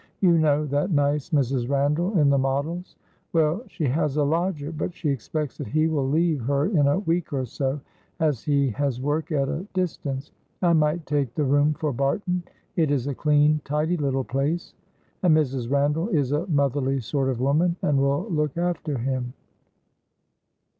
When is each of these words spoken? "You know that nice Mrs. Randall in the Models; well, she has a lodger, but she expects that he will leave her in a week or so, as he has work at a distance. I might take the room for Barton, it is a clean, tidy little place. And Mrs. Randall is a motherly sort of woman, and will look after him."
"You 0.19 0.35
know 0.35 0.65
that 0.65 0.89
nice 0.89 1.29
Mrs. 1.29 1.69
Randall 1.69 2.17
in 2.17 2.31
the 2.31 2.37
Models; 2.39 2.95
well, 3.33 3.61
she 3.67 3.83
has 3.83 4.17
a 4.17 4.23
lodger, 4.23 4.71
but 4.71 4.95
she 4.95 5.09
expects 5.09 5.59
that 5.59 5.67
he 5.67 5.87
will 5.87 6.09
leave 6.09 6.41
her 6.45 6.65
in 6.65 6.87
a 6.87 6.97
week 6.97 7.31
or 7.31 7.45
so, 7.45 7.79
as 8.19 8.41
he 8.43 8.71
has 8.71 8.99
work 8.99 9.31
at 9.31 9.47
a 9.47 9.63
distance. 9.75 10.31
I 10.63 10.73
might 10.73 11.05
take 11.05 11.35
the 11.35 11.43
room 11.43 11.73
for 11.75 11.93
Barton, 11.93 12.41
it 12.75 12.89
is 12.89 13.05
a 13.05 13.13
clean, 13.13 13.61
tidy 13.63 13.95
little 13.95 14.23
place. 14.23 14.73
And 15.21 15.37
Mrs. 15.37 15.69
Randall 15.69 16.09
is 16.09 16.31
a 16.31 16.47
motherly 16.47 16.99
sort 16.99 17.29
of 17.29 17.39
woman, 17.39 17.75
and 17.83 17.99
will 17.99 18.25
look 18.27 18.57
after 18.57 18.97
him." 18.97 19.33